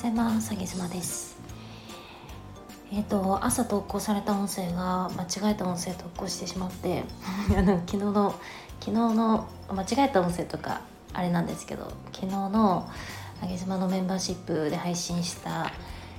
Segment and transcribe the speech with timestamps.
[0.00, 1.36] ございますぎ妻です。
[2.90, 7.04] えっ、ー、と朝投稿された音声が間違えた音声投稿してしまって
[7.54, 8.34] あの昨日の
[8.80, 10.80] 昨日の間違えた音声とか
[11.12, 12.88] あれなんですけど昨日の
[13.42, 15.70] あげ妻のメンバーシップで配信した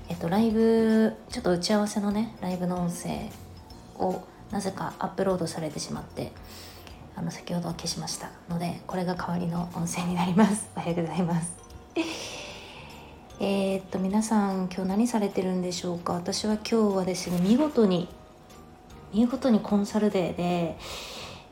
[0.10, 3.32] えっ、とライブちょっと打ち合わせのねライブの音声
[3.98, 4.22] を
[4.52, 6.32] なぜかアップロードされてしまって
[7.16, 10.70] あの先ほど消しましたのでこれが代わりの音声になります。
[10.76, 11.71] おはようございます。
[13.44, 16.14] えー、っと皆さん今日何されてるんでしょうか？
[16.14, 18.08] 私は今日はですね見事に
[19.16, 20.78] 見事にコンサルデーで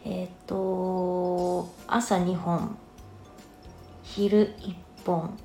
[0.05, 2.77] えー、っと朝2本
[4.03, 5.35] 昼1本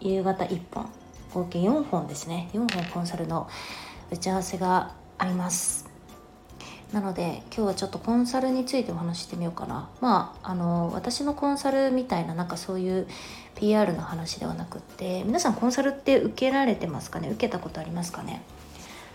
[0.00, 0.86] 夕方1本
[1.32, 2.50] 合計4本ですね。
[2.52, 3.48] 4本コンサルの
[4.10, 5.89] 打ち合わせがあります。
[6.92, 9.88] なので今日はちょっとコンサルについてお話ししてみようかな。
[10.00, 13.06] まああの私のコンサルみたいななんかそういう
[13.54, 17.28] PR の話ではなくって皆さんコンサルって受けられてますかね？
[17.28, 18.42] 受けたことありますかね？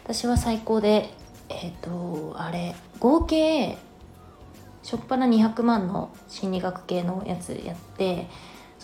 [0.06, 1.10] 私は最高で
[1.50, 3.78] えっ、ー、とあれ合計
[4.84, 8.28] 初っ端200万の心理学系のやつやって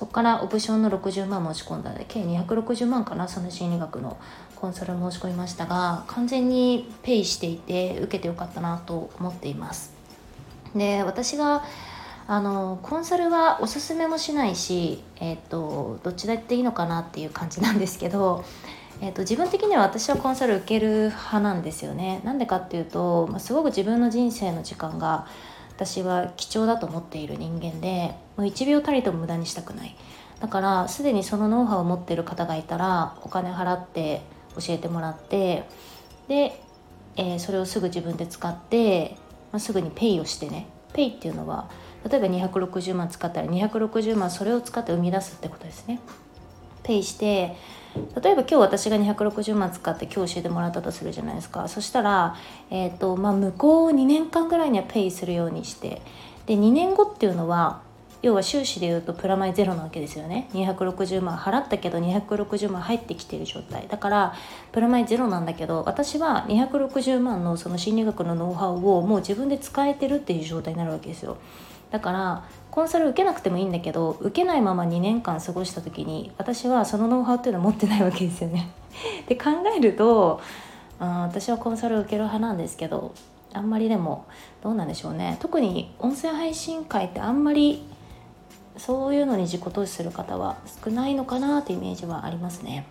[0.01, 4.17] そこからオプションの60万申し込んだで計260万かなその心理学の
[4.55, 9.93] コンサル申し込みましたが完全にペイしていて受けてよかったなと思っています。
[10.75, 11.63] で私が
[12.27, 18.43] あのコンサルはおすすめもしないし、えーと、どっちだっていいのかなっていう感じなんですけど、
[19.01, 22.21] えーと、自分的には私はコンサル受ける派なんですよね。
[22.23, 25.27] なんでかっていうと、まあ、すごく自分の人生の時間が
[25.83, 29.95] 私は貴重だと思っている人間でもう1秒たりとも無駄にしたくない。
[30.39, 34.21] だからすでにそのノウハウを持ってる方がいたらお金払って
[34.55, 35.63] 教えてもらって
[36.27, 36.61] で、
[37.15, 39.17] えー、それをすぐ自分で使って、
[39.51, 40.67] まあ、すぐにペイをしてね。
[40.93, 41.67] ペイっていうのは
[42.07, 45.99] 例えば260万使ったら260万それを使って生み出すってことですね。
[46.83, 47.55] ペイして
[48.21, 51.67] 例えば今日私が260万使って今日教えてもらったとするじゃないですか。
[51.67, 52.37] そしたら、
[52.69, 56.01] えーとまあ、向こう2年間ぐらいにはペイするようにして。
[56.45, 57.81] で2年後っていうのは
[58.21, 60.47] 要は収支でいうとプラマイゼロなわけですよね。
[60.53, 63.87] 260万払ったけど260万入ってきてる状態。
[63.87, 64.33] だから
[64.71, 71.37] プラマイゼロなんだけど私は260万のその心理学のノウハウをもう自分で使えてるっていう状態になるわけですよ。
[71.89, 78.69] だからコンサル受けなくてもいいんだけど受けないまま2年間過ごした時に私はそのノウハウっていうのは持ってないわけですよね。
[79.27, 80.39] で考えると
[80.99, 83.13] あ私はコンサル受ける派なんですけど
[83.53, 84.25] あんまりでも
[84.63, 85.37] どうなんでしょうね。
[85.39, 87.83] 特に音声配信会ってあんまり
[88.77, 92.85] そういうのに自己投資する方は少ないのかなってイメージはありますね。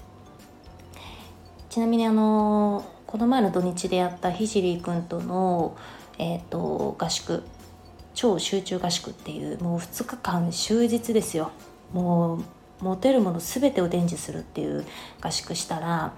[1.69, 5.77] ちなみにあのこの前の土日でやったひじり君との、
[6.19, 7.43] えーと、合宿
[8.15, 11.51] 超集中合宿っていうもう2日間終日ですよ。
[11.93, 12.45] もう
[12.81, 14.85] 持てるもの全てを伝授するっていう
[15.21, 16.15] 合宿したら、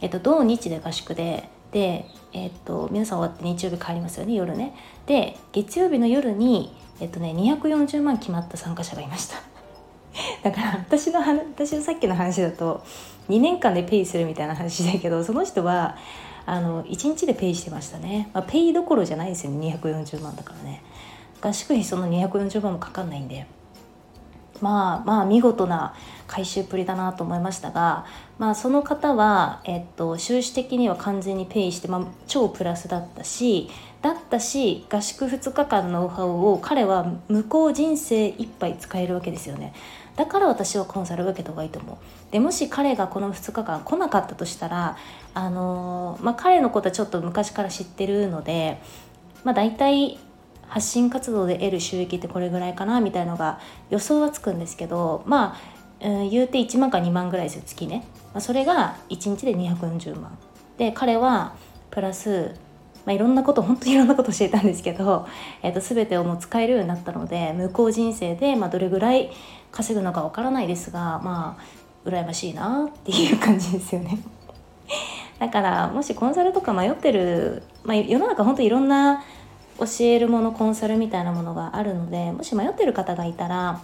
[0.00, 4.74] えっと、土日で合宿でで、えっと、皆さん終わって日曜日帰りますよね夜ね。
[5.06, 9.36] で月曜日の夜にえっとね240万決まった参加者がいました。
[10.42, 12.82] だから私の私のさっきの話だと
[13.28, 15.96] 2年間でペイするみたいな話だけどその人は
[16.46, 20.82] あの1日でペイしてましたね、まあ、ペイどころじゃないですよね240万だからね。
[21.42, 23.46] 合宿費その240万もかかんないんで。
[24.60, 25.94] まあまあ見事な
[26.26, 28.06] 回収っぷりだなと思いましたが、
[28.38, 33.70] まあ、その方は、えっと、収支的には完全にペイして、まあ、超プラスだったし
[34.06, 39.74] だったし合宿2日間のノウハウを彼は向こう人生いっぱい使えるわけですよね。
[40.14, 41.96] だから私はコンサルを受けた方がいいと思う。
[42.30, 44.96] でもし彼がこの2日間来なかったとしたら
[45.34, 48.80] あのー、まあ、彼のことはちょっと昔から知ってるので、
[49.42, 50.20] まあ、大体
[50.68, 53.58] 発信活動で得る収益ってこれぐらいかなみたいのが
[53.90, 55.56] 予想はつくんですけどま
[56.00, 60.38] あ、うん、言うて1万か2万ぐらいですよ月ね、まあ、それが1日で240万。
[60.78, 61.54] で彼は
[61.90, 62.54] プラス、
[63.06, 65.26] まあ、いろんなこと 本当にいろんなこと教えたんですけど、
[65.62, 69.30] えー、と全てをもう使えるようになったので向こう人生で、まあ、どれぐらい
[69.70, 74.18] 稼ぐのかわからないですがまあ羨ましいなっていう感じですよね。
[75.38, 79.22] だからもしコンサルとか迷ってる、まあ、世の中本当いろんな
[79.78, 83.80] 教えるものコンサルみたいなものがあるのでもし迷ってる方がいたら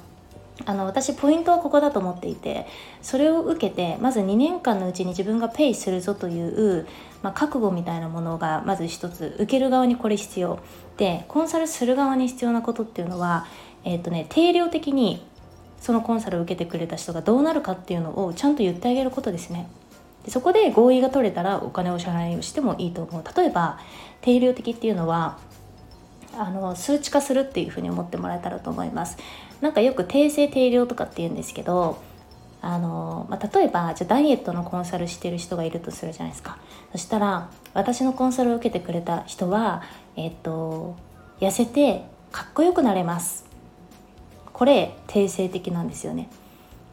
[0.65, 2.67] あの私ポイントはここだと思っていて
[3.01, 6.87] それを受けてまず2年間のうちに自分がペイするぞという、
[7.23, 10.61] まあ、覚悟みたいなものがまず一つ受ける側にこれ必要
[10.97, 13.47] でコンサルする側に必要なことっていうのは、
[13.85, 15.27] えーとね、定量的に
[15.81, 19.69] そのコンサルを受けてくれた人がどうなるかっていうのをちゃんと言ってあげることですね。
[20.25, 23.81] でそこで合意が取れたらお金を支払いをしてもいいと思う例えば
[24.21, 25.39] 定量的っていうのは
[26.39, 29.19] あの数値化するっていうふうに思ってもらえたらと思います
[29.63, 32.03] なんかよく定性定量とかって言うんですけど
[32.61, 36.59] あの、まあ、例えばじゃダイエットのコンサルしてる人がいるとするじゃないですか。
[36.91, 39.83] そしたら私のコンサルを受けてくれた人は
[40.17, 40.97] えっと
[41.41, 43.47] 痩せてかっこよくなれます。
[44.53, 46.29] これ定性的なんですよね。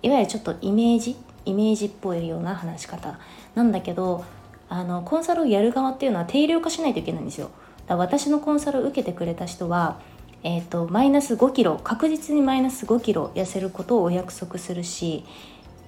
[0.02, 3.20] いわゆるちょっとイメージイメージっぽいような話し方。
[3.56, 4.24] なんだけど
[4.70, 7.50] あのコンサルをやる側っていうのは定量化しないといけないんですよ。
[7.88, 10.00] だから私のコンサルを受けてくれた人は
[10.44, 15.26] えーと、マイナス5キロ確実にマイナス5キロ痩せることをお約束するし、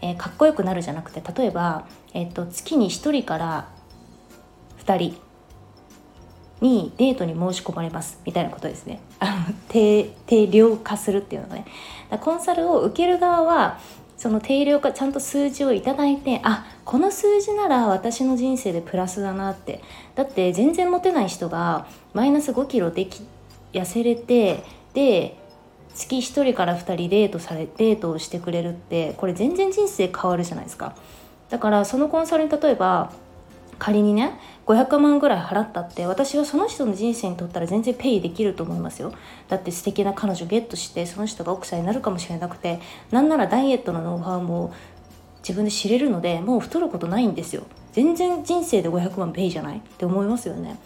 [0.01, 3.69] えー、かっこよくなるじゃなくて例えば、えーと、月に1人から
[4.85, 5.21] 2人
[6.59, 8.99] にデートに申し込まれますみたいなことですね。
[9.19, 11.65] あの定定量化するっていうのね。
[12.19, 13.79] コンサルを受ける側は
[14.15, 19.81] その定量化ちゃんと数字を頂いてあこの数字なら私の人生でプラスだなって。
[20.13, 23.40] だって全然モテない人がマイナス5キロできて
[23.73, 24.63] 痩せれて
[24.93, 25.37] で
[25.93, 30.95] 月1人から2人デートされデートをしてくれるってこれ全然人生変わるじゃないですか。
[31.49, 33.11] だからそのコンサルに例えば
[33.77, 39.11] 仮にね500万ぐらい払ったって私はその人の人生にとったら全然ペイできると思いますよ。
[39.49, 42.79] だって素敵な彼女ゲットしてその人が奥さんになるかもしれなくて
[43.11, 44.73] なんならダイエットのノウハウも
[45.39, 47.63] 自分で知れるのでもう太ることないんですよ。
[47.91, 50.77] 全然人生で500万ペイじゃないって思いますよね。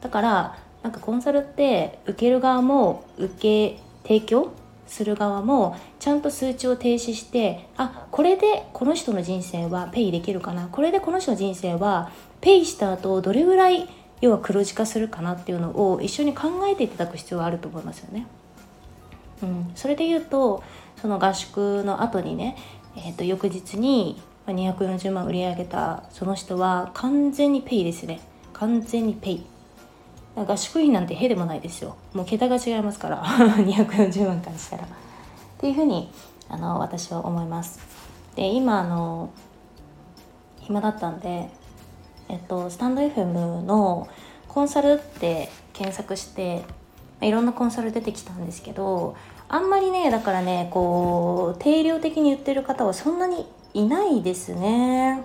[0.00, 4.52] だからなんかコンサルって受ける側も受け提供
[4.86, 10.68] する側もちゃんと数値を停止してあこれでこの人の人生はペイできるかな。
[10.68, 12.10] これでこの人の人生は
[12.40, 13.88] ペイした後どれぐらい
[14.20, 18.26] 要は黒字化するかなっていうのを一緒に考えていただく必要はあると思いますよね。
[19.42, 20.64] うん、それで言うと
[21.00, 22.56] その合宿の後にね、
[22.96, 28.20] えー、と翌日に240万売り上げたその人は完全にペイですね。
[28.52, 29.46] 完全にペイ。
[30.44, 31.96] 合宿費なんてへでもないですよ。
[32.14, 33.22] もう桁が違いますから。
[33.24, 34.84] 240万からしたら。
[34.84, 34.86] っ
[35.58, 36.10] ていうふうに
[36.48, 37.80] あの私は思います。
[38.36, 39.30] で今あの
[40.60, 41.48] 暇だったんで
[42.28, 44.08] えっとスタンド FM の
[44.46, 46.62] コンサルって検索して
[47.20, 49.16] いろんなコンサル出てきたんですけど
[49.48, 55.22] あんまりねだからねこう定量的に言ってる方はそんなにいないですね。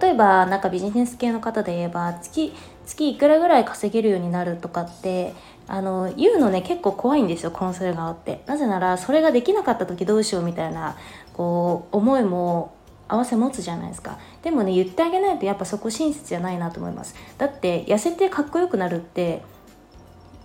[0.00, 2.52] 例えばなんかビジネス系の方で言えば月
[2.88, 5.34] 月いくらぐらい稼げるようになるとかって
[5.68, 8.42] あの言うのね結構怖いんですよコンサル側って。
[8.46, 10.96] なぜならそれができなかった時どうしようみたいな
[11.34, 12.74] こう思いも
[13.06, 14.18] 合わせ持つじゃないですか。
[14.42, 17.14] でもね言ってあげないとやっぱそこ親切じゃないなと思います。
[17.36, 19.42] だって痩せてかっこよくなるって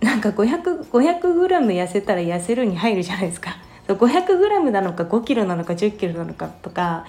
[0.00, 3.56] なんか 500, 500g 痩せたら痩せるに入るじゃないですか。
[3.88, 7.06] 500g なのか 5kg なのか 10kg なのかとか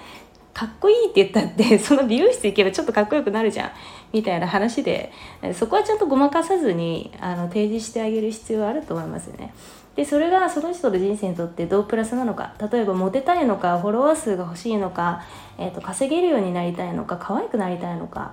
[0.56, 3.70] かっこいいって言ったって その美容室行けばちょっとかっこよくなるじゃん
[4.10, 5.12] みたいな話で
[5.52, 9.52] そこはちゃんとごまかさずにあの提示してあげる必要はあると思いますよね。
[9.96, 15.22] でそれがその人の人生にとってどうプラスなのか例えばモテたいのかフォロワー数が欲しいのか、
[15.58, 18.32] えーと、稼げるようになりたいのか可愛くなりたいのか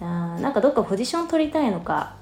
[0.00, 2.14] あなんかどっかポジション取りたいのか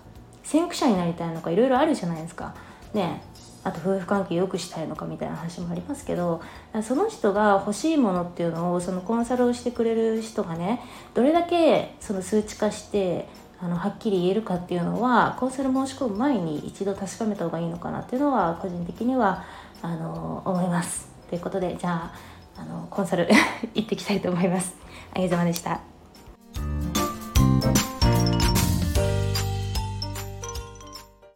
[0.44, 2.54] 先駆者になりたいのかいろいろあるじゃないですか。
[2.94, 3.22] ね
[3.66, 6.40] あと夫婦関係良くしたいのかみたいな話もありますけど
[6.84, 10.80] その人が欲しいものっていうのをそのコンサルをしてくれる人がね
[11.14, 13.26] どれだけその数値化して
[13.60, 19.44] あのはっきり言えるかっていうのはコンサル申し込む前に一度確かめた方がいいのかなっていうのは個人的には
[19.82, 21.08] あの思います。
[21.29, 22.12] ということでじゃ
[22.56, 23.29] ああのコンサル
[23.74, 24.76] 行ってきたいと思います。
[25.12, 25.95] あげざまでした。